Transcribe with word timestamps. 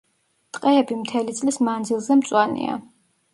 ტყეები 0.57 0.97
მთელი 1.01 1.35
წლის 1.41 1.61
მანძილზე 1.67 2.19
მწვანეა. 2.23 2.81